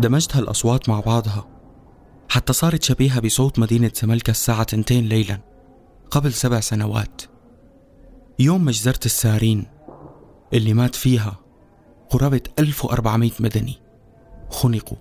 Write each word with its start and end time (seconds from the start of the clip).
دمجت 0.00 0.36
هالأصوات 0.36 0.88
مع 0.88 1.00
بعضها. 1.00 1.46
حتى 2.28 2.52
صارت 2.52 2.82
شبيهة 2.82 3.20
بصوت 3.20 3.58
مدينة 3.58 3.90
سملكة 3.94 4.30
الساعة 4.30 4.62
تنتين 4.62 5.08
ليلا 5.08 5.38
قبل 6.10 6.32
سبع 6.32 6.60
سنوات. 6.60 7.22
يوم 8.38 8.64
مجزرة 8.64 9.00
السارين 9.06 9.66
اللي 10.54 10.74
مات 10.74 10.94
فيها 10.94 11.36
قرابة 12.10 12.40
1400 12.58 13.30
مدني 13.40 13.78
خنقوا 14.50 14.98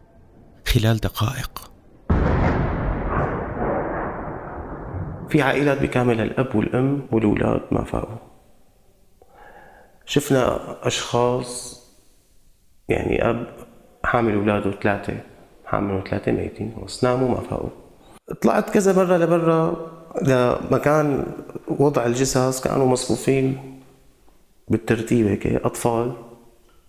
خلال 0.68 0.98
دقائق. 0.98 1.72
في 5.30 5.42
عائلات 5.42 5.82
بكامل 5.82 6.22
الأب 6.22 6.56
والأم 6.56 7.08
والأولاد 7.12 7.62
ما 7.72 7.84
فاقوا. 7.84 8.18
شفنا 10.06 10.60
أشخاص 10.88 11.80
يعني 12.90 13.30
أب 13.30 13.69
حامل 14.04 14.34
أولاده 14.34 14.72
ثلاثة 14.72 15.18
حامل 15.66 16.04
ثلاثة 16.10 16.32
ميتين 16.32 16.74
ناموا 17.04 17.30
ما 17.30 17.42
فاقوا. 17.42 17.70
طلعت 18.42 18.70
كذا 18.70 18.94
مرة 19.04 19.18
لبرا 19.18 19.90
لمكان 20.22 21.26
وضع 21.68 22.06
الجثث 22.06 22.62
كانوا 22.68 22.88
مصفوفين 22.88 23.80
بالترتيب 24.68 25.28
هيك 25.28 25.48
أطفال 25.48 26.14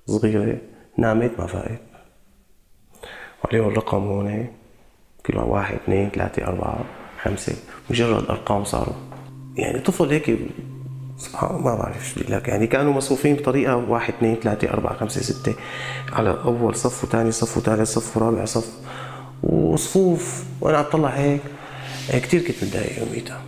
صغيرة 0.06 0.58
نامت 0.98 1.30
ما 1.38 1.46
فاقت. 1.46 1.80
وعليهم 3.44 3.68
الرقم 3.68 4.02
هون 4.02 4.46
كل 5.26 5.38
واحد 5.38 5.74
اثنين 5.74 6.10
ثلاثة 6.10 6.46
أربعة 6.46 6.84
خمسة 7.22 7.54
مجرد 7.90 8.30
أرقام 8.30 8.64
صاروا. 8.64 8.94
يعني 9.56 9.78
طفل 9.78 10.10
هيك 10.10 10.38
سبحان 11.20 11.56
الله 11.56 11.62
ما 11.62 11.74
بعرف 11.74 12.08
شو 12.08 12.20
لك. 12.28 12.48
يعني 12.48 12.66
كانوا 12.66 12.92
مصفوفين 12.92 13.36
بطريقة 13.36 13.76
واحد 13.76 14.14
اثنين 14.14 14.36
ثلاثة 14.36 14.70
أربعة 14.70 14.96
خمسة 14.96 15.20
ستة 15.20 15.54
على 16.12 16.30
أول 16.44 16.74
صف 16.74 17.04
وثاني 17.04 17.32
صف 17.32 17.56
وثالث 17.56 17.90
صف 17.90 18.16
ورابع 18.16 18.44
صف. 18.44 18.68
وصفوف 19.42 20.44
وأنا 20.60 20.78
عم 20.78 20.84
طلع 20.92 21.08
هيك 21.08 21.40
كثير 22.08 22.40
كنت 22.40 22.64
متضايق 22.64 22.98
يوميتها. 22.98 23.40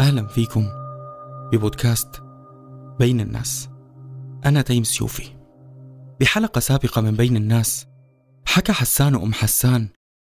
أهلا 0.00 0.26
فيكم 0.26 0.64
ببودكاست 1.52 2.27
بين 2.98 3.20
الناس. 3.20 3.68
أنا 4.44 4.62
تيم 4.62 4.84
سيوفي 4.84 5.38
بحلقة 6.20 6.60
سابقة 6.60 7.00
من 7.00 7.16
بين 7.16 7.36
الناس 7.36 7.86
حكى 8.46 8.72
حسان 8.72 9.14
وأم 9.14 9.32
حسان 9.32 9.88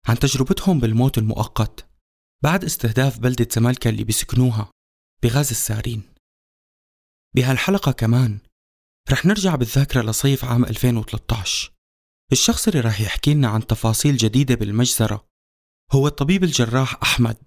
عن 0.08 0.20
تجربتهم 0.20 0.80
بالموت 0.80 1.18
المؤقت 1.18 1.90
بعد 2.44 2.64
استهداف 2.64 3.20
بلدة 3.20 3.48
سمالكا 3.52 3.90
اللي 3.90 4.04
بيسكنوها 4.04 4.72
بغاز 5.24 5.50
السارين 5.50 6.04
بهالحلقة 7.36 7.92
كمان 7.92 8.40
رح 9.12 9.26
نرجع 9.26 9.56
بالذاكرة 9.56 10.02
لصيف 10.02 10.46
عام 10.46 10.66
2013 10.66 11.72
الشخص 12.32 12.68
اللي 12.68 12.80
رح 12.80 13.02
يحكي 13.02 13.34
لنا 13.34 13.48
عن 13.48 13.68
تفاصيل 13.68 14.18
جديدة 14.18 14.56
بالمجزرة 14.56 15.26
هو 15.92 16.08
الطبيب 16.08 16.44
الجراح 16.44 17.02
أحمد 17.04 17.38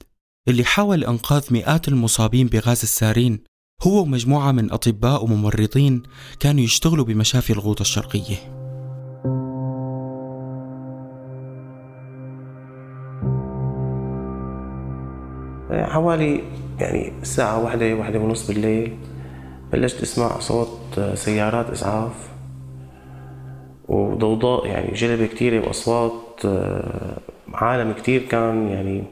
اللي 0.48 0.64
حاول 0.64 1.04
إنقاذ 1.04 1.52
مئات 1.52 1.88
المصابين 1.88 2.46
بغاز 2.46 2.82
السارين 2.82 3.44
هو 3.82 4.02
ومجموعة 4.02 4.52
من 4.52 4.72
أطباء 4.72 5.24
وممرضين 5.24 6.02
كانوا 6.40 6.60
يشتغلوا 6.60 7.04
بمشافي 7.04 7.52
الغوطة 7.52 7.80
الشرقية. 7.80 8.36
حوالي 15.70 16.42
يعني 16.80 17.12
الساعة 17.22 17.64
واحدة 17.64 17.94
واحدة 17.94 18.18
ونص 18.18 18.46
بالليل 18.48 18.96
بلشت 19.72 20.02
أسمع 20.02 20.40
صوت 20.40 21.00
سيارات 21.14 21.70
إسعاف 21.70 22.12
وضوضاء 23.88 24.66
يعني 24.66 24.94
جلبة 24.94 25.26
كتيرة 25.26 25.66
وأصوات 25.66 26.40
آه، 26.44 27.18
عالم 27.54 27.92
كتير 27.92 28.22
كان 28.22 28.68
يعني 28.68 29.04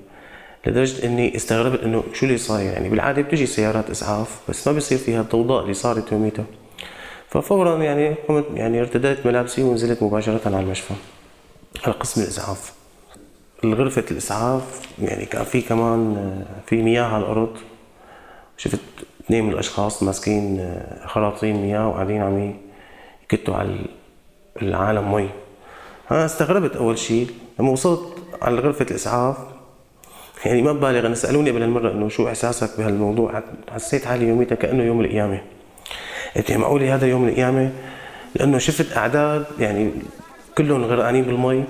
لدرجة 0.67 1.07
إني 1.07 1.37
استغربت 1.37 1.81
إنه 1.83 2.05
شو 2.13 2.27
اللي 2.27 2.39
صاير. 2.39 2.73
يعني 2.73 2.89
بالعادة 2.89 3.23
بتجي 3.23 3.47
سيارات 3.47 3.91
إسعاف 3.91 4.41
بس 4.49 4.69
ما 4.69 4.75
بيصير 4.75 4.99
فيها 4.99 5.21
الضوضاء 5.21 5.63
اللي 5.63 5.75
صارت 5.75 6.13
يوميتها 6.13 6.45
ففورا 7.29 7.77
يعني 7.83 8.15
قمت 8.29 8.45
يعني 8.55 8.81
ارتديت 8.81 9.27
ملابسي 9.27 9.63
ونزلت 9.63 10.03
مباشرة 10.03 10.41
على 10.47 10.61
المشفى 10.61 10.95
على 11.85 11.95
قسم 11.95 12.23
الإسعاف. 12.23 12.73
الغرفة 13.65 14.05
الإسعاف 14.11 14.89
يعني 15.03 15.25
كان 15.25 15.45
في 15.45 15.61
كمان 15.61 16.17
آه، 16.17 16.61
في 16.67 16.83
مياه 16.83 17.03
على 17.03 17.23
الأرض. 17.25 17.57
شفت 18.57 18.81
اثنين 19.25 19.45
من 19.45 19.53
الأشخاص 19.53 20.03
ماسكين 20.03 20.61
آه، 20.61 21.07
خراطيم 21.07 21.63
مياه 21.63 21.89
وقاعدين 21.89 22.23
عم 22.23 22.55
يكتوا 23.25 23.55
على 23.55 23.79
العالم 24.63 25.15
مي. 25.15 25.29
أنا 26.11 26.25
استغربت 26.25 26.77
أول 26.77 26.99
شيء 26.99 27.31
لما 27.59 27.71
وصلت 27.71 28.01
على 28.43 28.61
غرفة 28.61 28.87
الإسعاف. 28.91 29.37
يعني 30.45 30.63
ما 30.63 30.73
ببالغ. 30.73 31.07
أنا 31.07 31.15
سألوني 31.15 31.51
قبل 31.51 31.63
المرة 31.63 31.93
إنه 31.93 32.09
شو 32.09 32.29
إحساسك 32.29 32.71
بهالموضوع؟ 32.79 33.43
حسيت 33.71 34.05
حالي 34.05 34.29
يوميتها 34.29 34.55
كأنه 34.55 34.83
يوم 34.83 35.01
القيامة. 35.01 35.41
قلت 36.37 36.53
معقولة 36.53 36.95
هذا 36.95 37.07
يوم 37.07 37.29
القيامة؟ 37.29 37.73
لأنه 38.35 38.59
شفت 38.59 38.97
أعداد 38.97 39.47
يعني 39.59 39.91
كلهم 40.59 40.85
غرقانين 40.85 41.25
بالمي. 41.25 41.65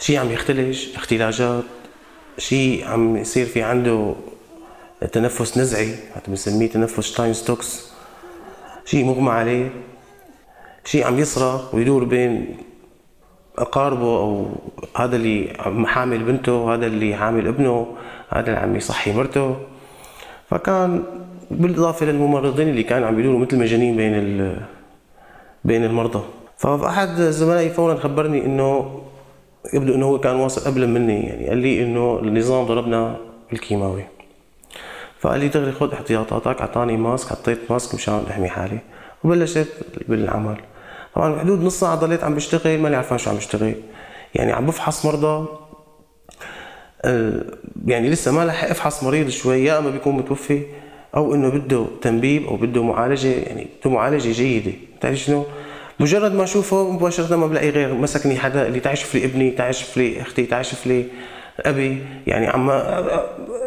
شيء 0.00 0.18
عم 0.18 0.32
يختلج 0.32 0.86
اختلاجات. 0.96 1.64
شيء 2.38 2.84
عم 2.86 3.16
يصير 3.16 3.46
في 3.46 3.62
عنده 3.62 4.14
تنفس 5.12 5.58
نزعي 5.58 5.94
حتى 6.14 6.30
بنسميه 6.30 6.70
تنفس 6.70 7.00
شاين 7.00 7.32
ستوكس 7.32 7.92
شيء 8.84 9.04
مغمى 9.04 9.30
عليه. 9.30 9.70
شيء 10.84 11.04
عم 11.04 11.18
يصرخ 11.18 11.74
ويدور 11.74 12.04
بين 12.04 12.56
أقاربه 13.58 14.18
أو 14.18 14.46
هذا 14.96 15.16
اللي 15.16 15.52
حامل 15.86 16.18
بنته 16.18 16.74
هذا 16.74 16.86
اللي 16.86 17.14
حامل 17.14 17.46
ابنه 17.46 17.86
هذا 18.28 18.46
اللي 18.46 18.58
عم 18.60 18.76
يصحي 18.76 19.12
مرته. 19.12 19.56
فكان 20.50 21.02
بالإضافة 21.50 22.06
للممرضين 22.06 22.68
اللي 22.68 22.82
كانوا 22.82 23.08
عم 23.08 23.20
يدوروا 23.20 23.38
مثل 23.38 23.58
مجانين 23.58 23.96
بين 23.96 24.56
بين 25.64 25.84
المرضى. 25.84 26.22
فأحد 26.58 27.08
زملائي 27.08 27.70
فورا 27.70 27.94
خبرني 27.94 28.44
إنه 28.44 29.00
يبدو 29.74 29.94
إنه 29.94 30.06
هو 30.06 30.20
كان 30.20 30.36
واصل 30.36 30.70
قبل 30.70 30.86
مني 30.86 31.20
يعني 31.20 31.48
قال 31.48 31.58
لي 31.58 31.82
إنه 31.82 32.18
النظام 32.22 32.64
ضربنا 32.64 33.16
بالكيماوي. 33.50 34.04
فقال 35.18 35.40
لي 35.40 35.48
دغري 35.48 35.72
خذ 35.72 35.92
احتياطاتك 35.92 36.60
أعطاني 36.60 36.96
ماسك 36.96 37.28
حطيت 37.28 37.58
ماسك 37.70 37.94
مشان 37.94 38.24
أحمي 38.30 38.48
حالي. 38.48 38.78
وبلشت 39.24 39.68
بالعمل. 40.08 40.56
طبعا 41.16 41.34
بحدود 41.34 41.62
نص 41.62 41.80
ساعة 41.80 41.94
ضليت 41.94 42.24
عم 42.24 42.34
بشتغل 42.34 42.78
ماني 42.78 42.96
عرفان 42.96 43.18
شو 43.18 43.30
عم 43.30 43.36
بشتغل. 43.36 43.74
يعني 44.34 44.52
عم 44.52 44.66
بفحص 44.66 45.06
مرضى. 45.06 45.48
يعني 47.86 48.10
لسه 48.10 48.32
ما 48.32 48.44
لحق 48.44 48.68
أفحص 48.68 49.04
مريض 49.04 49.28
شوي 49.28 49.64
يا 49.64 49.78
إما 49.78 49.90
بيكون 49.90 50.14
متوفي 50.16 50.62
أو 51.14 51.34
إنه 51.34 51.48
بده 51.48 51.86
تنبيب 52.02 52.46
أو 52.46 52.56
بده 52.56 52.82
معالجة. 52.82 53.28
يعني 53.28 53.66
بده 53.80 53.90
معالجة 53.90 54.32
جيدة. 54.32 54.72
بتعرف 54.98 55.16
شنو؟ 55.16 55.44
مجرد 56.00 56.34
ما 56.34 56.44
أشوفه 56.44 56.90
مباشرة 56.90 57.36
ما 57.36 57.46
بلاقي 57.46 57.70
غير 57.70 57.94
مسكني 57.94 58.36
حدا 58.36 58.66
اللي 58.66 58.80
تعال 58.80 58.98
شوف 58.98 59.14
لي 59.14 59.24
ابني 59.24 59.50
تعال 59.50 59.74
شوف 59.74 59.96
لي 59.96 60.20
أختي 60.20 60.46
تعال 60.46 60.66
شوف 60.66 60.86
لي 60.86 61.04
أبي. 61.60 61.98
يعني 62.26 62.46
عم 62.46 62.70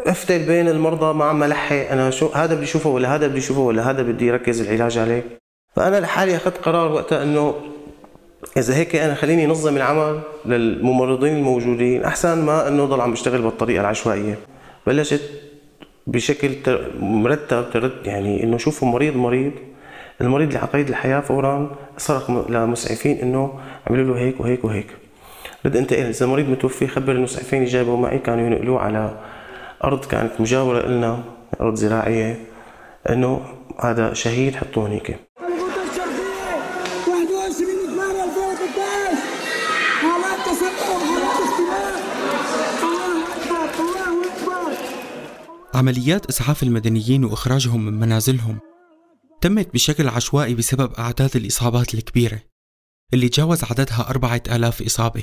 افتل 0.06 0.38
بين 0.38 0.68
المرضى 0.68 1.14
ما 1.14 1.24
عم 1.24 1.42
ألحق 1.42 1.90
أنا 1.90 2.10
شو 2.10 2.26
هذا 2.26 2.54
بدي 2.54 2.64
أشوفه 2.64 2.90
ولا 2.90 3.14
هذا 3.14 3.26
بدي 3.26 3.38
أشوفه 3.38 3.60
ولا 3.60 3.90
هذا 3.90 4.02
بدي 4.02 4.30
اركز 4.30 4.60
العلاج 4.60 4.98
عليه. 4.98 5.39
فأنا 5.76 6.00
لحالي 6.00 6.36
أخذت 6.36 6.58
قرار 6.58 6.92
وقتها 6.92 7.22
إنه 7.22 7.54
إذا 8.56 8.74
هيك 8.74 8.96
أنا 8.96 9.14
خليني 9.14 9.44
انظم 9.44 9.76
العمل 9.76 10.20
للممرضين 10.44 11.36
الموجودين 11.36 12.04
أحسن 12.04 12.44
ما 12.44 12.68
إنه 12.68 12.84
ضل 12.84 13.00
عم 13.00 13.12
بشتغل 13.12 13.42
بالطريقة 13.42 13.80
العشوائية. 13.80 14.38
بلشت 14.86 15.30
بشكل 16.06 16.78
مرتب 17.00 17.92
يعني 18.04 18.42
إنه 18.42 18.56
شوفوا 18.58 18.88
مريض 18.88 19.16
مريض 19.16 19.52
المريض 20.20 20.46
اللي 20.46 20.58
على 20.58 20.68
قيد 20.68 20.88
الحياة 20.88 21.20
فورا 21.20 21.76
صرخ 21.98 22.30
لمسعفين 22.30 23.18
إنه 23.18 23.60
عملوا 23.86 24.14
له 24.14 24.20
هيك 24.20 24.40
وهيك 24.40 24.64
وهيك. 24.64 24.86
رد 25.66 25.76
انت 25.76 25.92
إذا 25.92 26.24
المريض 26.24 26.48
متوفي 26.48 26.86
خبر 26.86 27.12
المسعفين 27.12 27.64
جابوا 27.64 27.96
معي 27.96 28.18
كانوا 28.18 28.46
ينقلوه 28.46 28.80
على 28.80 29.18
أرض 29.84 30.04
كانت 30.04 30.40
مجاورة 30.40 30.86
لنا 30.86 31.24
أرض 31.60 31.74
زراعية 31.74 32.40
إنه 33.10 33.40
هذا 33.80 34.12
شهيد 34.12 34.56
حطوه 34.56 34.86
هنيك. 34.86 35.29
عمليات 45.80 46.26
إسعاف 46.26 46.62
المدنيين 46.62 47.24
وإخراجهم 47.24 47.86
من 47.86 47.92
منازلهم 47.92 48.60
تمت 49.40 49.72
بشكل 49.74 50.08
عشوائي 50.08 50.54
بسبب 50.54 50.92
أعداد 50.92 51.36
الإصابات 51.36 51.94
الكبيرة 51.94 52.42
اللي 53.14 53.28
جاوز 53.28 53.64
عددها 53.64 54.10
أربعة 54.10 54.42
آلاف 54.50 54.82
إصابة. 54.82 55.22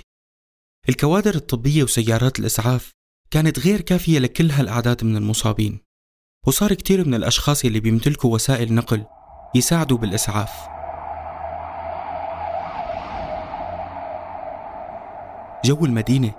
الكوادر 0.90 1.36
الطبية 1.36 1.84
وسيارات 1.84 2.40
الإسعاف 2.40 2.92
كانت 3.32 3.60
غير 3.60 3.82
كافية 3.82 4.20
لكل 4.20 4.52
هالأعداد 4.52 5.04
من 5.04 5.18
المصابين 5.18 5.80
وصار 6.48 6.74
كتير 6.74 7.08
من 7.08 7.14
الأشخاص 7.14 7.66
اللي 7.66 7.80
بيمتلكوا 7.80 8.34
وسائل 8.34 8.74
نقل 8.74 9.06
يساعدوا 9.56 9.98
بالإسعاف. 9.98 10.52
جو 15.66 15.86
المدينة 15.86 16.34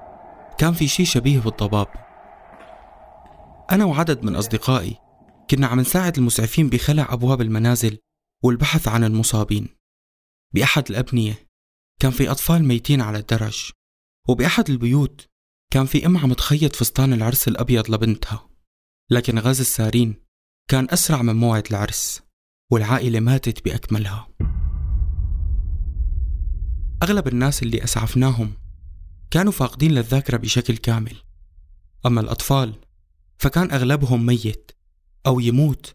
كان 0.58 0.72
في 0.72 0.88
شي 0.88 1.04
شبيه 1.04 1.38
بالضباب. 1.38 2.07
أنا 3.70 3.84
وعدد 3.84 4.24
من 4.24 4.36
أصدقائي 4.36 4.96
كنا 5.50 5.66
عم 5.66 5.80
نساعد 5.80 6.18
المسعفين 6.18 6.68
بخلع 6.68 7.12
أبواب 7.12 7.40
المنازل 7.40 7.98
والبحث 8.44 8.88
عن 8.88 9.04
المصابين. 9.04 9.68
بأحد 10.54 10.90
الأبنية 10.90 11.46
كان 12.00 12.10
في 12.10 12.30
أطفال 12.30 12.64
ميتين 12.64 13.00
على 13.00 13.18
الدرج 13.18 13.70
وبأحد 14.28 14.70
البيوت 14.70 15.26
كان 15.72 15.86
في 15.86 16.06
أم 16.06 16.16
عم 16.16 16.32
تخيط 16.32 16.76
فستان 16.76 17.12
العرس 17.12 17.48
الأبيض 17.48 17.90
لبنتها. 17.90 18.48
لكن 19.10 19.38
غاز 19.38 19.60
السارين 19.60 20.14
كان 20.70 20.86
أسرع 20.90 21.22
من 21.22 21.36
موعد 21.36 21.66
العرس 21.70 22.22
والعائلة 22.72 23.20
ماتت 23.20 23.64
بأكملها. 23.64 24.28
أغلب 27.02 27.28
الناس 27.28 27.62
اللي 27.62 27.84
أسعفناهم 27.84 28.52
كانوا 29.30 29.52
فاقدين 29.52 29.90
للذاكرة 29.92 30.36
بشكل 30.36 30.76
كامل. 30.76 31.16
أما 32.06 32.20
الأطفال 32.20 32.87
فكان 33.38 33.70
أغلبهم 33.70 34.26
ميت 34.26 34.70
أو 35.26 35.40
يموت 35.40 35.94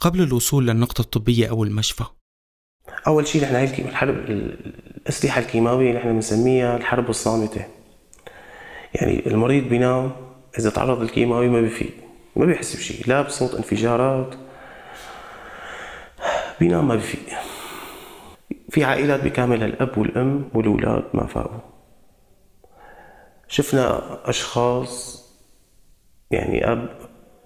قبل 0.00 0.22
الوصول 0.22 0.66
للنقطة 0.66 1.00
الطبية 1.00 1.50
أو 1.50 1.64
المشفى. 1.64 2.04
أول 3.06 3.26
شيء 3.26 3.42
نحن 3.42 3.54
هاي 3.54 3.64
الحرب 3.64 4.14
الأسلحة 4.14 5.40
الكيماوية 5.40 5.92
نحن 5.92 6.12
بنسميها 6.12 6.76
الحرب 6.76 7.10
الصامتة. 7.10 7.66
يعني 8.94 9.26
المريض 9.26 9.64
بينام 9.64 10.12
إذا 10.58 10.70
تعرض 10.70 11.02
للكيماوي 11.02 11.48
ما 11.48 11.60
بيفيق 11.60 11.92
ما 12.36 12.46
بيحس 12.46 12.76
بشيء 12.76 13.08
لا 13.08 13.22
بصوت 13.22 13.54
انفجارات 13.54 14.34
بينام 16.60 16.88
ما 16.88 16.94
بيفيق 16.94 17.20
في 18.70 18.84
عائلات 18.84 19.24
بكاملها 19.24 19.66
الأب 19.66 19.98
والأم 19.98 20.50
والأولاد 20.54 21.04
ما 21.14 21.26
فاقوا. 21.26 21.60
شفنا 23.48 24.18
أشخاص 24.30 25.21
يعني 26.32 26.72
أب 26.72 26.88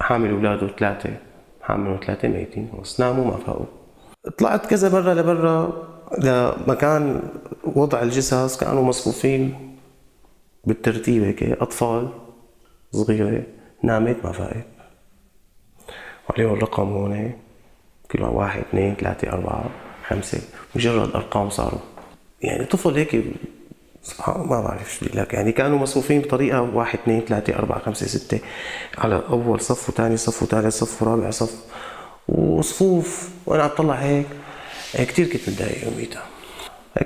حامل 0.00 0.30
أولاده 0.30 0.68
ثلاثة 0.68 1.10
حامل 1.62 2.00
ثلاثة 2.06 2.28
ميتين 2.28 2.70
بس 2.82 3.00
ناموا 3.00 3.24
ما 3.24 3.36
فاقوا 3.36 3.66
طلعت 4.38 4.66
كذا 4.66 4.88
مرة 5.00 5.14
لبرا 5.14 5.72
لمكان 6.18 7.22
وضع 7.64 8.02
الجثث 8.02 8.60
كانوا 8.60 8.82
مصفوفين 8.82 9.76
بالترتيب 10.64 11.22
هيك 11.22 11.42
أطفال 11.42 12.08
صغيرة. 12.92 13.42
نامت 13.82 14.16
ما 14.24 14.32
فاقت 14.32 14.66
وعليهم 16.30 16.54
الرقم 16.54 16.88
هون 16.88 17.32
كل 18.10 18.22
واحد 18.22 18.60
اثنين 18.60 18.94
ثلاثة 18.94 19.32
أربعة 19.32 19.64
خمسة. 20.06 20.40
مجرد 20.76 21.16
أرقام 21.16 21.50
صاروا. 21.50 21.80
يعني 22.42 22.64
طفل 22.64 22.94
هيك 22.94 23.24
سبحان 24.06 24.46
ما 24.46 24.60
بعرف 24.60 24.94
شو 24.94 25.06
لك. 25.14 25.34
يعني 25.34 25.52
كانوا 25.52 25.78
مصفوفين 25.78 26.20
بطريقة 26.20 26.60
واحد 26.60 26.98
اثنين 26.98 27.20
ثلاثة 27.20 27.54
أربعة 27.54 27.78
خمسة 27.78 28.06
ستة 28.06 28.38
على 28.98 29.22
أول 29.28 29.60
صف 29.60 29.88
وثاني 29.88 30.16
صف 30.16 30.42
وثالث 30.42 30.78
صف 30.78 31.02
ورابع 31.02 31.30
صف. 31.30 31.54
وصفوف 32.28 33.28
وأنا 33.46 33.62
عم 33.62 33.70
طلع 33.76 33.94
هيك 33.94 34.26
كثير 34.94 35.26
كنت 35.26 35.48
متضايق 35.48 35.84
يوميتها 35.84 36.22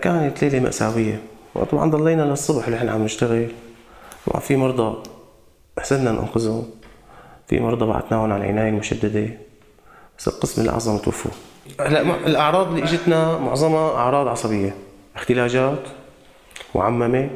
كانت 0.03 0.45
ليلة 0.45 0.61
مأساوية. 0.61 1.23
وطبعا 1.55 1.91
ضلينا 1.91 2.23
للصبح 2.23 2.69
نحن 2.69 2.89
عم 2.89 3.05
نشتغل. 3.05 3.49
طبعا 4.27 4.41
في 4.41 4.57
مرضى 4.57 5.03
حسنا 5.79 6.13
ننقذهم. 6.13 6.71
في 7.49 7.61
مرضى 7.61 7.87
بعثناهم 7.87 8.33
على 8.33 8.45
العناية 8.45 8.69
المشددة. 8.69 9.29
بس 10.19 10.29
القسم 10.29 10.63
الأعظم 10.63 10.99
توفوا. 10.99 11.31
هلأ 11.81 12.27
الأعراض 12.27 12.69
اللي 12.69 12.85
إجتنا 12.85 13.39
معظمها 13.39 13.95
أعراض 13.95 14.29
عصبية. 14.29 14.75
اختلاجات 15.17 15.83
معممة. 16.75 17.31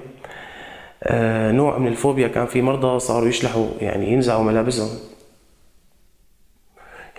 آه 1.03 1.53
نوع 1.53 1.79
من 1.79 1.87
الفوبيا 1.89 2.29
كان 2.29 2.47
في 2.47 2.63
مرضى 2.63 3.01
صاروا 3.01 3.29
يشلحوا 3.29 3.67
يعني 3.81 4.13
ينزعوا 4.13 4.45
ملابسهم. 4.45 4.99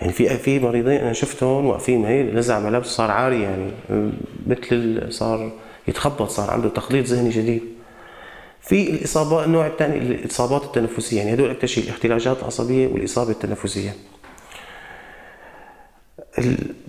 يعني 0.00 0.12
في 0.12 0.28
في 0.28 0.58
مريضين 0.58 1.00
أنا 1.00 1.12
شفتهم 1.12 1.66
واقفين 1.66 2.04
هي 2.04 2.22
نزع 2.22 2.58
ملابسه 2.58 2.90
صار 2.90 3.10
عاري 3.10 3.42
يعني 3.42 3.70
مثل 4.46 5.06
صار 5.12 5.52
يتخبط 5.88 6.28
صار 6.28 6.50
عنده 6.50 6.68
تخليط 6.68 7.06
ذهني 7.06 7.32
شديد. 7.32 7.62
في 8.60 8.90
الاصابات 8.90 9.46
النوع 9.46 9.66
الثاني 9.66 9.98
الإصابات 9.98 10.64
التنفسية 10.64 11.18
يعني 11.18 11.34
هدول 11.34 11.50
أكثر 11.50 11.66
شيء 11.66 11.84
الاختلاجات 11.84 12.38
العصبية 12.40 12.86
والإصابة 12.86 13.30
التنفسية. 13.30 13.90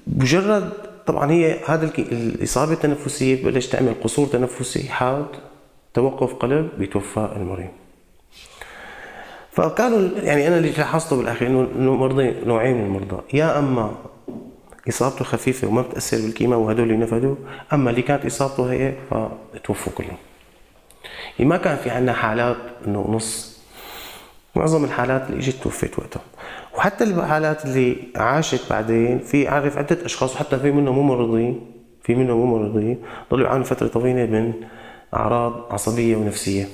مجرد 0.08 0.70
طبعا 1.08 1.32
هي 1.32 1.60
هذا 1.66 1.92
الإصابة 1.98 2.74
التنفسية 2.74 3.44
ببلش 3.44 3.68
تعمل 3.68 3.94
قصور 4.04 4.28
تنفسي 4.28 4.90
حاد 4.90 5.26
توقف 5.94 6.34
قلب 6.34 6.70
بيتوفى 6.78 7.30
المريض. 7.36 7.70
فكانوا 9.52 10.10
يعني 10.24 10.48
أنا 10.48 10.58
اللي 10.58 10.72
لاحظته 10.72 11.18
بالأخير 11.18 11.48
إنه 11.48 11.96
مرضى 11.96 12.34
نوعين 12.46 12.78
من 12.78 12.86
المرضى. 12.86 13.22
يا 13.34 13.60
أما 13.60 13.96
إصابته 14.90 15.26
خفيفة 15.26 15.68
وما 15.68 15.82
بتأثر 15.82 16.18
بالكيماء 16.18 16.60
وهدول 16.60 16.84
اللي 16.92 16.98
نفدوا 16.98 17.36
أما 17.74 17.90
اللي 17.90 18.02
كانت 18.02 18.26
إصابته 18.26 18.72
هي 18.72 18.94
فتوفوا 19.10 19.94
كلهم. 19.96 20.18
يعني 21.40 21.50
ما 21.50 21.58
كان 21.58 21.78
في 21.78 21.90
عندنا 21.90 22.14
حالات 22.14 22.58
إنه 22.88 23.06
نص. 23.10 23.58
معظم 24.56 24.84
الحالات 24.84 25.30
اللي 25.30 25.40
إجت 25.40 25.56
توفت 25.64 26.00
وقتها. 26.00 26.22
وحتى 26.78 27.04
الحالات 27.04 27.66
اللي 27.66 27.98
عاشت 28.16 28.70
بعدين 28.70 29.20
في 29.20 29.48
عارف 29.48 29.78
عدة 29.78 30.06
أشخاص 30.06 30.36
وحتى 30.36 30.60
في 30.60 30.72
منهم 30.72 31.00
ممرضين 31.00 31.72
في 32.04 32.16
منهم 32.16 32.38
ممرضين 32.38 33.04
ضلوا 33.32 33.48
يعانوا 33.48 33.66
فترة 33.66 33.88
طويلة 33.88 34.26
من 34.26 34.54
أعراض 35.14 35.74
عصبية 35.74 36.16
ونفسية. 36.16 36.68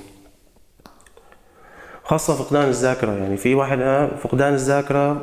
خاصة 2.04 2.36
فقدان 2.36 2.70
الذاكرة 2.70 3.12
يعني 3.12 3.38
في 3.38 3.56
واحد 3.56 4.10
فقدان 4.24 4.54
الذاكرة 4.54 5.22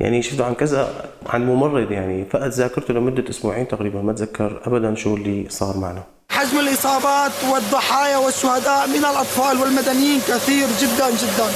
يعني 0.00 0.22
شفته 0.22 0.44
عن 0.44 0.54
كذا 0.54 1.10
عن 1.26 1.46
ممرض 1.46 1.90
يعني 1.92 2.24
فقد 2.24 2.48
ذاكرته 2.48 2.94
لمدة 2.94 3.30
أسبوعين 3.30 3.68
تقريبا 3.68 4.02
ما 4.02 4.12
تذكر 4.12 4.60
أبدا 4.66 4.94
شو 4.94 5.16
اللي 5.16 5.46
صار 5.48 5.76
معنا. 5.76 6.02
حجم 6.30 6.58
الإصابات 6.58 7.32
والضحايا 7.52 8.16
والشهداء 8.16 8.88
من 8.88 8.98
الأطفال 8.98 9.58
والمدنيين 9.58 10.20
كثير 10.20 10.66
جدا 10.80 11.10
جدا. 11.10 11.48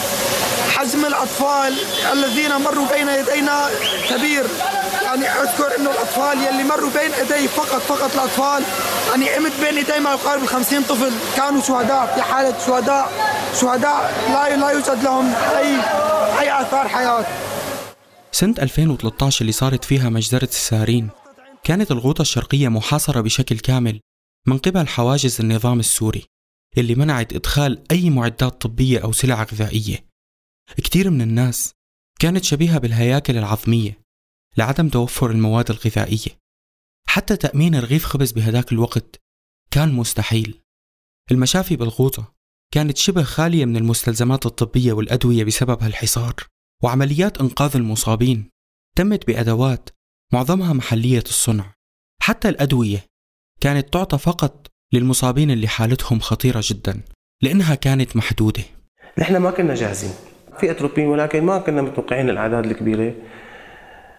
حجم 0.68 1.06
الأطفال 1.06 1.74
الذين 2.12 2.56
مروا 2.56 2.88
بين 2.94 3.08
يدينا 3.08 3.68
كبير. 4.10 4.44
يعني 5.04 5.28
أذكر 5.28 5.76
أنه 5.76 5.90
الأطفال 5.90 6.38
يلي 6.38 6.64
مروا 6.64 6.90
بين 6.90 7.10
يدي 7.20 7.48
فقط 7.48 7.80
فقط 7.80 8.14
الأطفال 8.14 8.62
يعني 9.10 9.30
عمت 9.30 9.52
بين 9.60 9.78
يدي 9.78 10.00
ما 10.00 10.10
يقارب 10.10 10.42
الخمسين 10.42 10.82
طفل 10.82 11.12
كانوا 11.36 11.62
شهداء 11.62 12.14
في 12.14 12.22
حالة 12.22 12.54
شهداء. 12.66 13.12
شهداء 13.60 14.14
لا 14.28 14.56
لا 14.56 14.70
يوجد 14.70 15.02
لهم 15.04 15.34
أي 15.34 15.76
أي 16.40 16.62
آثار 16.62 16.88
حياة. 16.88 17.26
سنة 18.32 18.54
2013 18.62 19.40
اللي 19.40 19.52
صارت 19.52 19.84
فيها 19.84 20.08
مجزرة 20.08 20.44
السارين 20.44 21.08
كانت 21.64 21.90
الغوطة 21.90 22.22
الشرقية 22.22 22.68
محاصرة 22.68 23.20
بشكل 23.20 23.58
كامل 23.58 24.00
من 24.46 24.58
قبل 24.58 24.88
حواجز 24.88 25.40
النظام 25.40 25.80
السوري 25.80 26.24
اللي 26.78 26.94
منعت 26.94 27.32
إدخال 27.32 27.82
أي 27.90 28.10
معدات 28.10 28.62
طبية 28.62 28.98
أو 29.04 29.12
سلع 29.12 29.42
غذائية. 29.52 30.07
كثير 30.76 31.10
من 31.10 31.20
الناس 31.20 31.72
كانت 32.20 32.44
شبيهة 32.44 32.78
بالهياكل 32.78 33.36
العظمية 33.36 34.00
لعدم 34.56 34.88
توفر 34.88 35.30
المواد 35.30 35.70
الغذائية. 35.70 36.38
حتى 37.08 37.36
تأمين 37.36 37.74
رغيف 37.74 38.04
خبز 38.04 38.32
بهداك 38.32 38.72
الوقت 38.72 39.20
كان 39.70 39.92
مستحيل. 39.92 40.60
المشافي 41.30 41.76
بالغوطة 41.76 42.34
كانت 42.74 42.96
شبه 42.96 43.22
خالية 43.22 43.64
من 43.64 43.76
المستلزمات 43.76 44.46
الطبية 44.46 44.92
والأدوية 44.92 45.44
بسبب 45.44 45.82
هالحصار 45.82 46.34
وعمليات 46.82 47.38
إنقاذ 47.38 47.76
المصابين 47.76 48.50
تمت 48.96 49.26
بأدوات 49.26 49.88
معظمها 50.32 50.72
محلية 50.72 51.24
الصنع. 51.26 51.74
حتى 52.22 52.48
الأدوية 52.48 53.06
كانت 53.60 53.92
تعطى 53.92 54.18
فقط 54.18 54.66
للمصابين 54.92 55.50
اللي 55.50 55.68
حالتهم 55.68 56.20
خطيرة 56.20 56.60
جدا 56.64 57.02
لأنها 57.42 57.74
كانت 57.74 58.16
محدودة. 58.16 58.64
نحن 59.18 59.36
ما 59.36 59.50
كنا 59.50 59.74
جاهزين. 59.74 60.12
في 60.58 60.70
أتروبين 60.70 61.06
ولكن 61.06 61.42
ما 61.44 61.58
كنا 61.58 61.82
متوقعين 61.82 62.30
الأعداد 62.30 62.66
الكبيرة. 62.66 63.12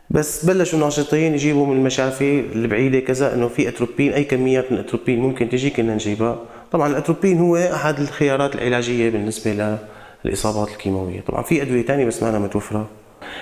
بس 0.10 0.46
بلشوا 0.46 0.80
ناشطين 0.80 1.34
يجيبوا 1.34 1.66
من 1.66 1.78
المشافي 1.78 2.40
البعيدة 2.40 3.00
كذا 3.00 3.34
إنه 3.34 3.48
في 3.48 3.68
اتروبين 3.68 4.14
أي 4.14 4.24
كميات 4.24 4.72
من 4.72 4.78
الاتروبين 4.78 5.20
ممكن 5.20 5.50
تجي 5.50 5.70
كنا 5.70 5.94
نجيبها. 5.94 6.40
طبعا 6.72 6.88
الاتروبين 6.88 7.38
هو 7.40 7.58
أحد 7.58 8.00
الخيارات 8.00 8.56
العلاجية 8.56 9.10
بالنسبة 9.10 9.78
للإصابات 10.26 10.68
الكيماوية. 10.68 11.22
طبعا 11.22 11.42
في 11.42 11.62
أدوية 11.62 11.82
ثانية 11.86 12.06
بس 12.06 12.24
ما 12.24 12.30
أنا 12.30 12.40
متوفرة. 12.40 12.88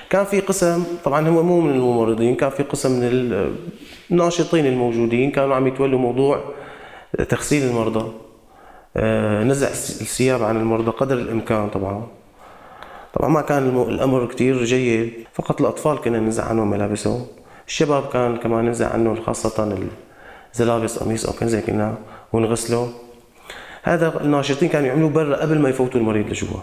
كان 0.09 0.25
في 0.25 0.39
قسم 0.39 0.83
طبعا 1.03 1.27
هو 1.27 1.43
مو 1.43 1.61
من 1.61 1.71
الممرضين 1.71 2.35
كان 2.35 2.49
في 2.49 2.63
قسم 2.63 2.91
من 2.91 3.49
الناشطين 4.11 4.65
الموجودين 4.65 5.31
كانوا 5.31 5.55
عم 5.55 5.67
يتولوا 5.67 5.99
موضوع 5.99 6.43
تغسيل 7.29 7.63
المرضى. 7.63 8.11
آه، 8.97 9.43
نزع 9.43 9.67
الثياب 9.67 10.43
عن 10.43 10.57
المرضى 10.57 10.91
قدر 10.91 11.15
الإمكان 11.15 11.69
طبعا. 11.69 12.16
طبعا 13.13 13.29
ما 13.29 13.41
كان 13.41 13.81
الأمر 13.89 14.25
كتير 14.25 14.63
جيد 14.63 15.13
فقط 15.33 15.61
الأطفال 15.61 16.01
كنا 16.01 16.19
ننزع 16.19 16.45
عنهم 16.45 16.69
ملابسهم. 16.69 17.25
الشباب 17.67 18.09
كان 18.09 18.37
كمان 18.37 18.65
ننزع 18.65 18.93
عنه 18.93 19.15
خاصة 19.15 19.77
اللي 20.53 20.75
لابس 20.75 20.97
قميص 20.97 21.25
أو 21.25 21.33
كنزة 21.33 21.59
كنا 21.61 21.97
ونغسله. 22.33 22.93
هذا 23.83 24.21
الناشطين 24.21 24.69
كانوا 24.69 24.87
يعملوه 24.87 25.09
برا 25.09 25.35
قبل 25.35 25.59
ما 25.59 25.69
يفوتوا 25.69 25.99
المريض 25.99 26.29
لجوا. 26.29 26.59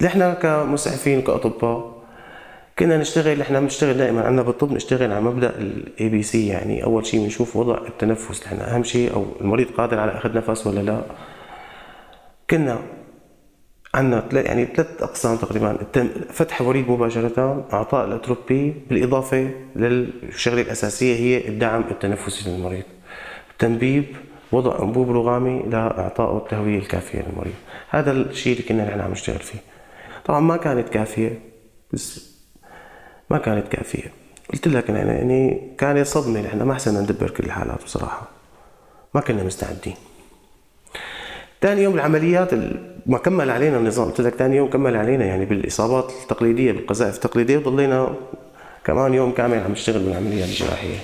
نحن 0.00 0.34
كمسعفين 0.34 1.22
كأطباء 1.22 1.98
كنا 2.78 2.98
نشتغل 2.98 3.40
إحنا 3.40 3.60
بنشتغل 3.60 3.96
دائما. 3.98 4.22
عندنا 4.22 4.42
بالطب 4.42 4.72
نشتغل 4.72 5.12
على 5.12 5.20
مبدأ 5.20 5.48
ال 5.58 6.08
ABC 6.08 6.48
يعني 6.48 6.84
أول 6.84 7.06
شيء 7.06 7.20
بنشوف 7.20 7.56
وضع 7.56 7.78
التنفس. 7.88 8.46
نحن 8.46 8.60
أهم 8.60 8.82
شيء 8.82 9.14
أو 9.14 9.24
المريض 9.40 9.66
قادر 9.76 9.98
على 9.98 10.12
أخذ 10.12 10.34
نفس 10.34 10.66
ولا 10.66 10.80
لا. 10.80 11.00
كنا 12.50 12.78
عندنا 13.98 14.28
يعني 14.32 14.64
ثلاث 14.64 15.02
أقسام 15.02 15.36
تقريبا. 15.36 15.78
فتح 16.30 16.60
الوريد 16.60 16.90
مباشرة 16.90 17.66
إعطاء 17.72 18.04
الأتروبين 18.04 18.74
بالإضافة 18.88 19.50
للشغلة 19.76 20.60
الأساسية 20.60 21.16
هي 21.16 21.48
الدعم 21.48 21.84
التنفسي 21.90 22.50
للمريض. 22.50 22.84
التنبيب 23.50 24.04
وضع 24.52 24.82
أنبوب 24.82 25.10
رغامي 25.10 25.62
لاعطائه 25.62 26.36
التهوية 26.36 26.78
الكافية 26.78 27.24
للمريض. 27.28 27.54
هذا 27.90 28.12
الشيء 28.12 28.52
اللي 28.52 28.68
كنا 28.68 28.88
نحن 28.88 29.00
عم 29.00 29.10
نشتغل 29.10 29.38
فيه. 29.38 29.58
طبعا 30.24 30.40
ما 30.40 30.56
كانت 30.56 30.88
كافية 30.88 31.40
بس 31.92 32.34
ما 33.30 33.38
كانت 33.38 33.68
كافية. 33.68 34.12
قلت 34.52 34.68
لك 34.68 34.88
يعني 34.88 35.60
كانت 35.78 36.06
صدمة 36.06 36.40
نحن. 36.40 36.62
ما 36.62 36.74
حسنا 36.74 37.00
ندبر 37.00 37.30
كل 37.30 37.44
الحالات 37.44 37.84
بصراحة. 37.84 38.28
ما 39.14 39.20
كنا 39.20 39.42
مستعدين. 39.42 39.94
ثاني 41.60 41.82
يوم 41.82 41.94
العمليات 41.94 42.50
ما 43.06 43.18
كمل 43.18 43.50
علينا 43.50 43.76
النظام. 43.76 44.08
قلت 44.08 44.20
لك 44.20 44.34
ثاني 44.34 44.56
يوم 44.56 44.70
كمل 44.70 44.96
علينا 44.96 45.24
يعني 45.24 45.44
بالإصابات 45.44 46.12
التقليدية 46.22 46.72
بالقذائف 46.72 47.14
التقليدية 47.14 47.58
وضلينا 47.58 48.14
كمان 48.84 49.14
يوم 49.14 49.32
كامل 49.32 49.58
عم 49.58 49.72
نشتغل 49.72 50.02
بالعمليات 50.02 50.48
الجراحية 50.48 50.98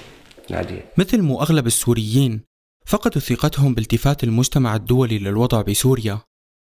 العادية. 0.51 0.85
مثل 0.97 1.23
مو 1.23 1.41
أغلب 1.41 1.67
السوريين 1.67 2.41
فقدوا 2.87 3.21
ثقتهم 3.21 3.75
بالتفات 3.75 4.25
المجتمع 4.25 4.77
الدولي 4.77 5.19
للوضع 5.19 5.63
بسوريا. 5.63 6.19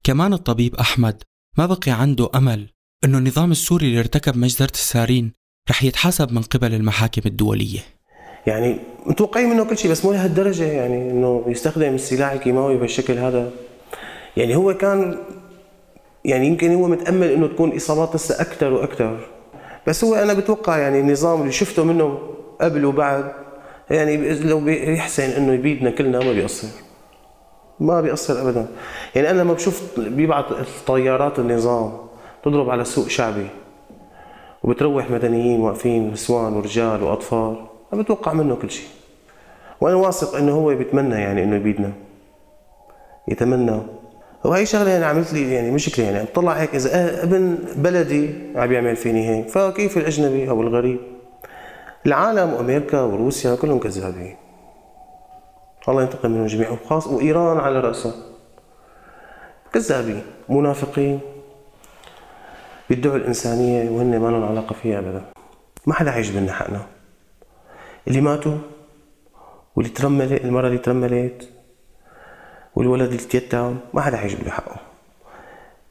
كمان 0.03 0.33
الطبيب 0.33 0.75
أحمد 0.75 1.23
ما 1.57 1.65
بقي 1.65 1.91
عنده 1.91 2.29
أمل 2.35 2.69
إنه 3.03 3.17
النظام 3.17 3.51
السوري 3.51 3.85
اللي 3.85 3.99
ارتكب 3.99 4.37
مجزرة 4.37 4.71
السارين 4.73 5.31
رح 5.69 5.83
يتحاسب 5.83 6.33
من 6.33 6.41
قبل 6.41 6.73
المحاكم 6.73 7.21
الدولية. 7.25 7.79
يعني 8.47 8.79
متوقعين 9.05 9.49
منه 9.49 9.63
كل 9.63 9.77
شيء 9.77 9.91
بس 9.91 10.05
مو 10.05 10.11
لهالدرجة 10.11 10.63
يعني 10.63 11.11
إنه 11.11 11.45
يستخدم 11.47 11.95
السلاح 11.95 12.31
الكيماوي 12.31 12.77
بالشكل 12.77 13.13
هذا. 13.13 13.51
يعني 14.37 14.55
هو 14.55 14.73
كان 14.73 15.17
يعني 16.25 16.47
يمكن 16.47 16.73
هو 16.75 16.87
متأمل 16.87 17.31
إنه 17.31 17.47
تكون 17.47 17.75
إصابات 17.75 18.15
لسه 18.15 18.41
أكثر 18.41 18.73
وأكثر 18.73 19.17
بس 19.87 20.03
هو 20.03 20.15
أنا 20.15 20.33
بتوقع 20.33 20.77
يعني 20.77 20.99
النظام 20.99 21.41
اللي 21.41 21.51
شفته 21.51 21.83
منه 21.83 22.19
قبل 22.61 22.85
وبعد 22.85 23.31
يعني 23.89 24.39
لو 24.39 24.59
بيحسن 24.59 25.23
إنه 25.23 25.53
يبيدنا 25.53 25.91
كلنا 25.91 26.19
ما 26.19 26.31
بيقصر 26.31 26.67
ما 27.79 28.01
بيقصر 28.01 28.41
ابدا. 28.41 28.67
يعني 29.15 29.29
أنا 29.29 29.41
لما 29.41 29.53
بشوف 29.53 29.99
بيبعث 29.99 30.45
طيارات 30.87 31.39
النظام 31.39 31.97
تضرب 32.43 32.69
على 32.69 32.85
سوق 32.85 33.07
شعبي 33.07 33.47
وبتروح 34.63 35.11
مدنيين 35.11 35.59
واقفين 35.61 36.11
نسوان 36.11 36.53
ورجال 36.53 37.03
وأطفال 37.03 37.55
أنا 37.93 38.01
بتوقع 38.01 38.33
منه 38.33 38.55
كل 38.55 38.71
شيء. 38.71 38.87
وأنا 39.81 39.95
واثق 39.95 40.35
إنه 40.35 40.51
هو 40.51 40.75
بيتمنى 40.75 41.15
يعني 41.15 41.43
إنه 41.43 41.55
يبيدنا. 41.55 41.91
يتمنى. 43.27 43.79
وهي 44.43 44.65
شغلة 44.65 44.89
يعني 44.89 45.05
عملت 45.05 45.33
لي 45.33 45.53
يعني 45.53 45.71
مشكلة 45.71 46.05
يعني. 46.05 46.27
طلع 46.35 46.53
هيك 46.53 46.75
إذا 46.75 47.23
ابن 47.23 47.57
بلدي 47.75 48.33
عم 48.55 48.71
يعمل 48.71 48.95
فيني 48.95 49.29
هيك. 49.29 49.49
فكيف 49.49 49.97
الأجنبي 49.97 50.49
أو 50.49 50.61
الغريب؟ 50.61 50.99
العالم 52.05 52.53
وأمريكا 52.53 53.01
وروسيا 53.01 53.55
كلهم 53.55 53.79
كذابين 53.79 54.35
الله 55.87 56.01
ينتقم 56.01 56.31
منهم 56.31 56.45
جميعا 56.45 56.71
وخاص 56.71 57.07
وإيران 57.07 57.57
على 57.57 57.79
رأسها. 57.79 58.13
كذابين 59.73 60.21
منافقين. 60.49 61.19
بيدعوا 62.89 63.15
الإنسانية 63.15 63.89
وهن 63.89 64.19
ما 64.19 64.27
لهم 64.27 64.43
علاقة 64.43 64.73
فيها 64.73 64.99
ابدا. 64.99 65.21
ما 65.85 65.93
حدا 65.93 66.21
لنا 66.21 66.53
حقنا. 66.53 66.81
اللي 68.07 68.21
ماتوا 68.21 68.57
واللي 69.75 69.91
ترملت 69.91 70.45
المرة 70.45 70.67
اللي 70.67 70.77
ترملت. 70.77 71.49
والولد 72.75 73.11
اللي 73.11 73.23
تيتم 73.23 73.77
ما 73.93 74.01
حدا 74.01 74.17
حيجيب 74.17 74.43
له 74.43 74.51
حقه. 74.51 74.75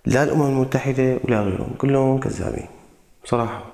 لا 0.06 0.22
الأمم 0.22 0.46
المتحدة 0.46 1.20
ولا 1.24 1.42
غيرهم 1.42 1.74
كلهم 1.78 2.20
كذابين 2.20 2.66
بصراحة. 3.24 3.64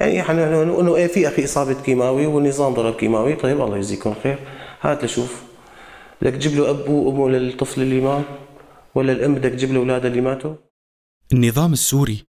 يعني 0.00 0.20
إحنا 0.20 0.62
انه 0.62 0.96
إيه 0.96 1.06
في 1.06 1.28
أخي 1.28 1.44
إصابة 1.44 1.82
كيماوي 1.82 2.26
والنظام 2.26 2.74
ضرب 2.74 2.94
كيماوي 2.94 3.34
طيب 3.34 3.60
الله 3.60 3.76
يجزيكم 3.76 4.14
خير. 4.22 4.38
هات 4.80 5.04
لشوف 5.04 5.42
بدك 6.22 6.32
تجيب 6.32 6.52
له 6.52 6.70
اب 6.70 6.88
وامه 6.88 7.30
للطفل 7.30 7.82
اللي 7.82 8.00
مات؟ 8.00 8.24
ولا 8.94 9.12
الأم 9.12 9.34
بدك 9.34 9.50
تجيب 9.50 9.72
له 9.72 9.78
اولادها 9.78 10.10
اللي 10.10 10.20
ماتوا؟ 10.20 10.54
النظام 11.32 11.72
السوري 11.72 12.24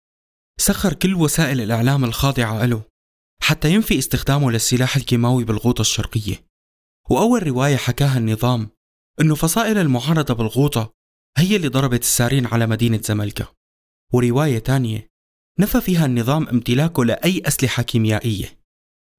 سخر 0.61 0.92
كل 0.92 1.14
وسائل 1.14 1.61
الإعلام 1.61 2.04
الخاضعة 2.04 2.66
له 2.66 2.83
حتى 3.42 3.71
ينفي 3.71 3.99
استخدامه 3.99 4.50
للسلاح 4.50 4.97
الكيماوي 4.97 5.45
بالغوطة 5.45 5.80
الشرقية. 5.80 6.35
وأول 7.11 7.47
رواية 7.47 7.76
حكاها 7.76 8.19
النظام 8.19 8.69
انه 9.21 9.35
فصائل 9.35 9.79
المعارضه 9.79 10.35
بالغوطة 10.35 10.93
هي 11.39 11.57
اللي 11.57 11.69
ضربت 11.69 12.03
السارين 12.03 12.47
على 12.47 12.67
مدينة 12.67 13.00
زملكا 13.05 13.47
ورواية 14.12 14.59
تانية 14.59 15.09
نفى 15.59 15.81
فيها 15.81 16.07
النظام 16.07 16.49
امتلاكه 16.49 17.05
لأي 17.05 17.43
أسلحة 17.47 17.83
كيميائية. 17.83 18.59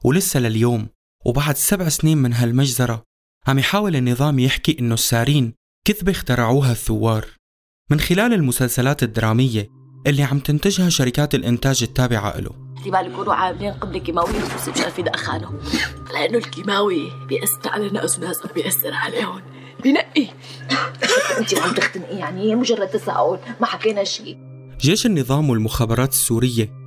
ولسه 0.03 0.39
لليوم 0.39 0.87
وبعد 1.25 1.57
سبع 1.57 1.89
سنين 1.89 2.17
من 2.17 2.33
هالمجزرة 2.33 3.03
عم 3.47 3.59
يحاول 3.59 3.95
النظام 3.95 4.39
يحكي 4.39 4.79
إنه 4.79 4.93
السارين 4.93 5.53
كذبة 5.87 6.11
اخترعوها 6.11 6.71
الثوار. 6.71 7.27
من 7.91 7.99
خلال 7.99 8.33
المسلسلات 8.33 9.03
الدرامية 9.03 9.69
اللي 10.07 10.23
عم 10.23 10.39
تنتجها 10.39 10.89
شركات 10.89 11.35
الإنتاج 11.35 11.83
التابعة 11.83 12.39
له. 12.39 12.73
احتمال 12.77 13.11
يكونوا 13.11 13.33
عاملين 13.33 13.73
قنبلة 13.73 13.99
كيماوية 13.99 14.55
بس 14.55 14.81
عارفين 14.81 15.07
يدخنوا 15.07 15.51
لأنه 16.13 16.37
الكيماوي 16.37 17.11
بيأثر 17.27 17.81
وناس 17.81 18.45
ما 18.45 18.51
بيأثر 18.53 18.93
عليهم. 18.93 19.60
بنقي 19.83 20.27
انت 21.39 21.59
عم 21.59 21.73
تختنقي 21.73 22.17
يعني 22.17 22.55
مجرد 22.55 22.87
تساؤل 22.87 23.39
ما 23.61 23.67
حكينا 23.67 24.03
شيء 24.03 24.37
جيش 24.81 25.05
النظام 25.05 25.49
والمخابرات 25.49 26.09
السورية 26.09 26.81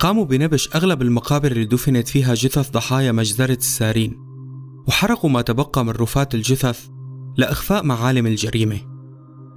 قاموا 0.00 0.24
بنبش 0.24 0.68
أغلب 0.74 1.02
المقابر 1.02 1.52
اللي 1.52 1.64
دفنت 1.64 2.08
فيها 2.08 2.34
جثث 2.34 2.70
ضحايا 2.70 3.12
مجزرة 3.12 3.54
السارين 3.54 4.26
وحرقوا 4.88 5.30
ما 5.30 5.42
تبقى 5.42 5.84
من 5.84 5.90
رفات 5.90 6.34
الجثث 6.34 6.86
لإخفاء 7.36 7.84
معالم 7.84 8.26
الجريمة. 8.26 8.80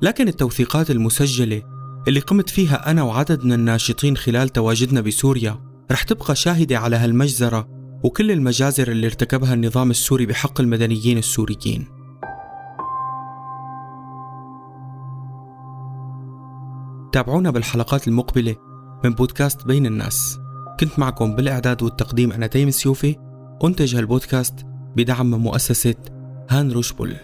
لكن 0.02 0.28
التوثيقات 0.28 0.92
المسجلة 0.92 1.62
اللي 2.08 2.20
قمت 2.20 2.50
فيها 2.50 2.92
أنا 2.92 3.04
وعدد 3.04 3.46
من 3.46 3.54
الناشطين 3.54 4.18
خلال 4.18 4.50
تواجدنا 4.50 5.02
بسوريا 5.02 5.60
رح 5.92 6.04
تبقى 6.04 6.36
شاهدة 6.36 6.78
على 6.78 6.96
هالمجزرة 6.96 7.68
وكل 8.04 8.32
المجازر 8.32 8.88
اللي 8.92 9.08
ارتكبها 9.08 9.54
النظام 9.54 9.92
السوري 9.92 10.26
بحق 10.26 10.62
المدنيين 10.62 11.18
السوريين. 11.18 11.99
تابعونا 17.12 17.52
بالحلقات 17.52 18.08
المقبلة 18.08 18.56
من 19.04 19.10
بودكاست 19.10 19.68
بين 19.68 19.86
الناس. 19.86 20.40
كنت 20.80 21.00
معكم 21.00 21.36
بالإعداد 21.36 21.84
والتقديم 21.84 22.32
أنا 22.32 22.48
تيم 22.48 22.68
السيوفي 22.68 23.16
أنتج 23.64 23.96
هالبودكاست 23.96 24.66
بدعم 24.96 25.30
مؤسسة 25.32 25.96
هان 26.50 26.72
روشبول 26.72 27.16